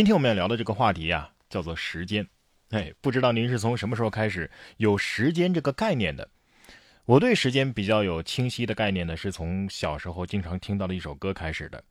[0.00, 2.26] 今天我们要聊的这个话题啊，叫做时间。
[2.70, 6.26] 哎，不知道您是从什么时候开始有时间这个概念的？
[7.04, 11.84] 我对时间比较有清晰的概念呢，是从小时候经常听到的一首歌开始的。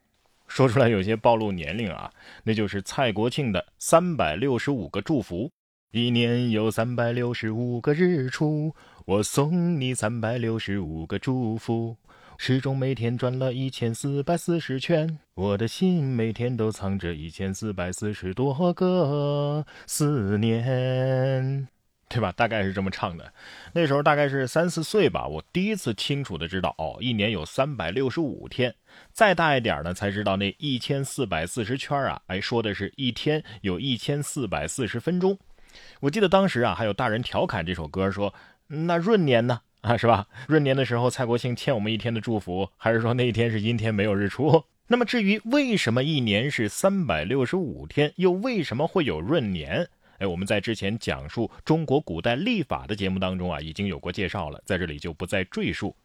[0.48, 2.12] 说出来有些暴露年龄啊，
[2.44, 5.46] 那就是蔡国庆的《三百六十五个祝福》。
[5.91, 11.96] 一年有三百六十五个日出，我送你三百六十五个祝福。
[12.42, 21.68] 时钟每天转了一千四百四十圈，我的心每天都藏着一千四百四十多个思念，
[22.08, 22.32] 对吧？
[22.32, 23.34] 大概是这么唱的。
[23.73, 28.74] 那时候大概是三四岁吧，我第一次清楚的知道，哦，一年有三百六十五天。
[29.12, 35.38] 再大一点呢，才知道那一千四百四十圈啊，哎，说的是一天有一千四百四十分钟。
[35.99, 38.34] 我记得当时啊，还有大人调侃这首歌说
[38.88, 40.28] ：“那闰年呢？”啊，是吧？
[40.48, 44.64] 闰年的时候，蔡国庆欠我们一天的祝福，还是说那一天是阴天没有日出？
[44.88, 49.88] 那么至于为什么一年是三百六十五天，又为什么会有闰年？
[50.18, 55.96] 哎，我们在之前讲述中国古代历法的节目当中啊，已经有过介绍了，在这里就不再赘述。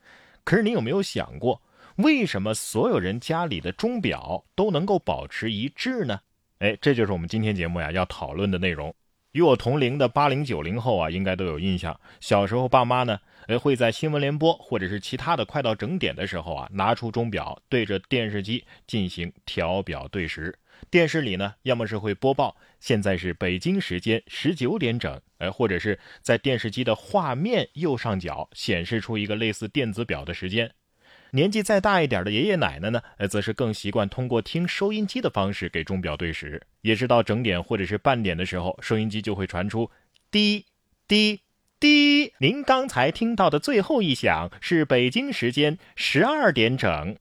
[0.45, 1.61] 可是你有没有想过，
[1.97, 6.21] 为什么所有人家里的钟表都能够保持一致呢？
[6.61, 8.95] 哎，这就是我们今天节目呀要讨论的内容。
[9.35, 11.99] 与我同龄的八零九零后啊，应该都有印象。
[12.21, 13.19] 小时候，爸妈呢，
[13.49, 20.57] 呃，会在新闻联播或者是其他的快到整点的时候啊，拿出钟表对着电视机进行调表对时。
[20.89, 30.71] 电视里呢，要么是会播报现在是北京时间十九点整，呃，或者是在电视机的画面右上角显示出一个类似电子表的时间。
[31.35, 36.63] 年纪再大一点的爷爷奶奶呢，呃，则是更习惯通过听收音机的方式给钟表对时。
[36.83, 39.91] 也是到整点或者是半点的时候，收音机就会传出
[40.31, 40.67] 滴
[41.09, 41.41] 滴
[41.81, 42.33] 滴。
[42.39, 47.17] 您刚才听到的最后一响是北京时间十二点整。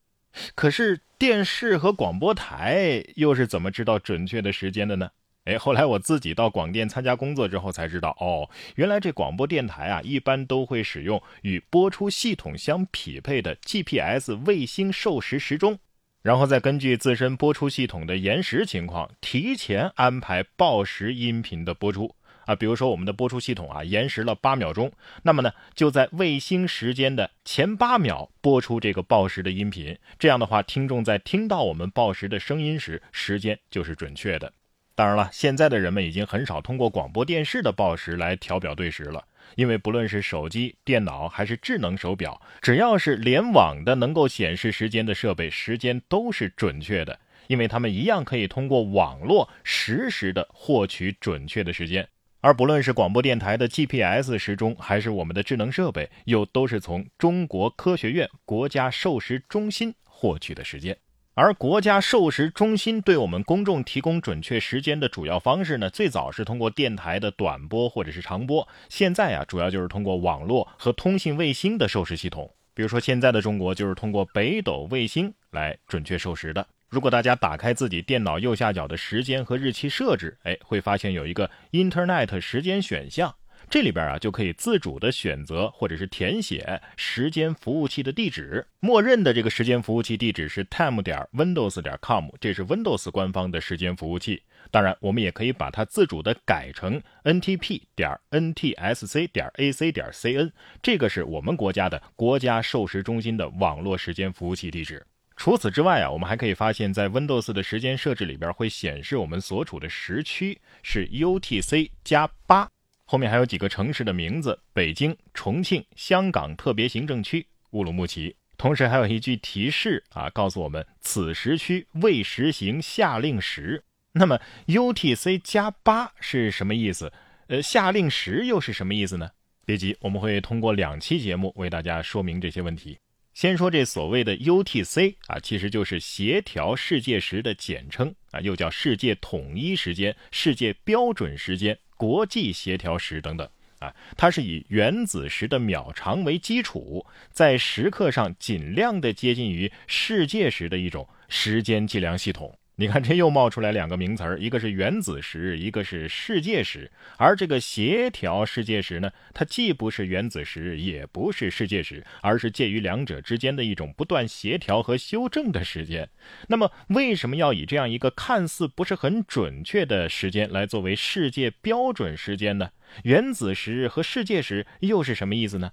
[0.53, 5.09] 可是电视和广播台又是怎么知道准确的时间的呢？
[5.45, 15.77] 哎，后来我自己到广电参加工作之后才知道，哦，原来这广播电台啊，一般都会使用与播出系统相匹配的 GPS 卫星授时时钟，
[16.21, 22.15] 然后再根据自身播出系统的延时情况，提前安排报时音频的播出
[22.45, 22.55] 啊。
[22.55, 24.89] 比如说我们的播出系统啊，延时了八秒钟，
[25.23, 34.53] 那么呢，就在卫星时间的前八秒播出这个报时的音频，这样的话，听众在听到我们报时的声音时，时间就是准确的。
[34.95, 52.07] 当然了，现在的人们已经很少通过广播电视的报时来调表对时了，因为不论是手机、电脑还是智能手表，只要是联网的能够显示时间的设备，时间都是准确的，因为他们一样可以通过网络实时的获取准确的时间。
[52.41, 60.95] 而不论是广播电台的 GPS 时钟，还是我们的智能设备，又都是从中国科学院国家授时中心获取的时间。
[61.35, 72.53] 而国家授时中心对我们公众提供准确时间的主要方式呢，最早是通过电台的短波或者是长波，现在啊，主要就是通过网络和通信卫星的授时系统。
[72.75, 76.67] 比如说，现在的中国就是通过北斗卫星来准确授时的。
[76.89, 83.33] 如果大家打开自己电脑右下角的时间和日期设置，哎，会发现有一个 Internet 时间选项。
[83.73, 94.43] 这里边啊就可以自主的选择或者是填写时间服务器的地址，默认的这个时间服务器地址是 time 点 windows 点 com，这是 Windows 官方的时间服务器。
[94.69, 100.51] 当然，我们也可以把它自主的改成 ntp 点 ntsc 点 ac 点 cn，
[100.83, 105.03] 这个是我们国家的国家授时中心的网络时间服务器地址。
[105.35, 112.69] 除此之外啊，我们还可以发现，在 Windows 的时间设置里边会显示我们所处的时区是 UTC 加八。
[113.05, 118.35] 后面还有几个城市的名字：北京、重庆、香港特别行政区、乌鲁木齐。
[118.57, 123.83] 同时还有一句提示啊，告诉我们此时区未实行夏令时。
[124.13, 127.11] 那么 UTC 加八是什么意思？
[127.47, 129.31] 呃，夏令时又是什么意思呢？
[129.65, 132.97] 别急，我们会通过两期节目为大家说明这些问题。
[133.33, 141.77] 先说这所谓的 UTC 啊，其实就是协调世界时的简称啊，又叫世界统一时间、世界标准时间。
[142.03, 143.47] 国际协调时等等，
[143.79, 152.59] 啊，它是以原子时的秒长为基础，在时刻上尽量的接近于世界时的一种时间计量系统。
[152.75, 156.89] 你看，这又冒出来两个名词儿，一个是原子时，一个是世界时。
[157.17, 166.09] 而这个协调世界时呢，它既不是原子时，也不是世界时，而是介于两者之间的一种不断协调和修正的时间。
[166.47, 172.71] 那么，为什么要以这样一个看似不是很准确的时间来作为世界标准时间呢？
[173.03, 175.71] 原子时和世界时又是什么意思呢？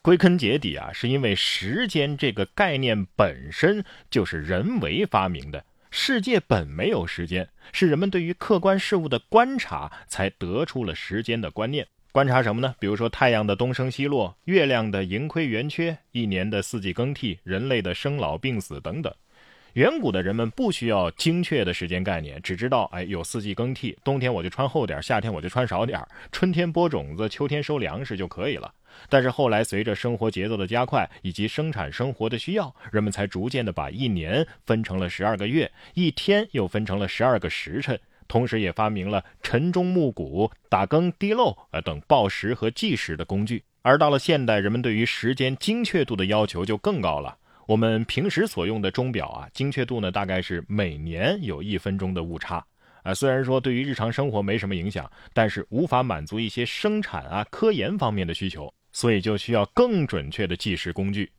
[0.00, 5.62] 归根结底啊，是因为时间这个概念本身就是人为发明的。
[5.90, 11.86] 世界本没有时间，是人们对于客观事物的观察才得出了时间的观念。
[12.12, 12.74] 观察什么呢？
[12.78, 19.12] 比如说太阳的东升西落，月亮的盈亏圆缺，一年的四季更替，人类的生老病死等等。
[19.74, 26.02] 远古的人们不需要精确的时间概念，只知道哎有四季更替，冬天我就穿厚点，夏天我就穿少点，
[26.32, 28.72] 春天播种子，秋天收粮食就可以了。
[29.08, 43.62] 但是后来随着生活节奏的加快以及生产生活的需要，人们才逐渐的把一年分成了十二个月，一天又分成了十二个时辰，同时也发明了晨钟暮鼓、打更滴漏呃等报时和计时的工具。
[43.82, 47.38] 而到了现代，人们对于时间精确度的要求就更高了。
[47.66, 52.64] 我们平时所用的钟表啊，精确度呢大概是每年有一分钟的误差
[53.02, 53.14] 啊。
[53.14, 61.30] 虽然说对于日常生活没什么影响，但是无法满足一些生产啊、科研方面的需求，所以就需要更准确的计时工具。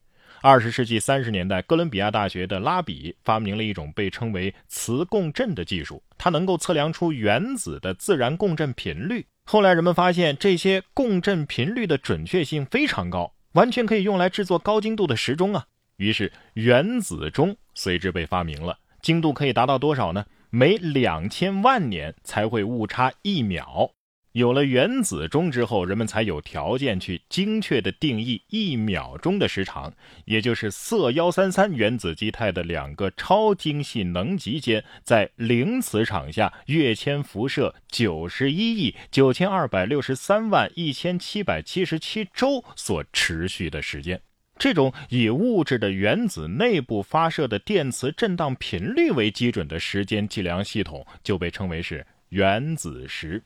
[0.42, 9.26] 二十世纪三十年代，哥伦比亚大学的拉比发明了一种被称为磁共振的技术，它能够测量出原子的自然共振频率。
[9.44, 15.66] 后来人们发现，这些共振频率的准确性非常高，完全可以用来制作高精度的时钟啊。
[15.98, 20.26] 于是原子钟随之被发明了，精度可以达到多少呢？
[20.50, 23.92] 每两千万年才会误差一秒。
[24.34, 29.92] 有了原子钟之后，人们才有条件去精确的定义一秒钟的时长，
[30.26, 44.22] 也就是铯幺三三原子基态的两个超精细能级间在零磁场下跃迁辐射九十一亿九千二百六十三万一千七百七十七周所持续的时间。
[44.60, 53.42] 这种以物质的原子内部发射的电磁振荡频率为基准的时间计量系统就被称为是原子时。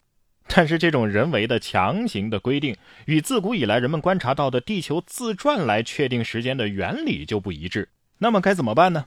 [0.47, 2.75] 但是，这种人为的强行的规定
[3.05, 7.89] 与自古以来人们观察到的地球自转来确定时间的原理就不一致。
[8.19, 9.05] 那么该怎么办呢？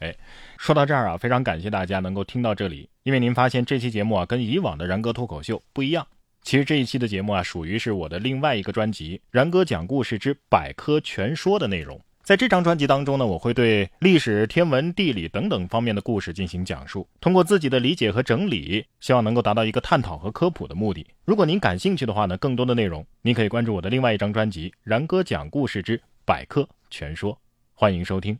[0.00, 0.16] 哎，
[0.56, 6.06] 说到这儿啊，非常感谢大家能够听到这里，因为您发现这期节目啊跟以往的然哥脱口秀不一样。
[6.42, 12.00] 其实这一期的节目啊，属于是我的另外一个专辑《然哥讲故事之百科全说》的内容。
[12.28, 21.06] 在这张专辑当中呢，我会对历史、天文、地理等等方面的故事进行讲述，通过自己的理解和整理，希望能够达到一个探讨和科普的目的。
[21.24, 27.32] 如果您感兴趣的话呢，更多的内容您可以关注我的另外一张专辑《然哥讲故事之百科全说》，
[27.72, 28.38] 欢迎收听。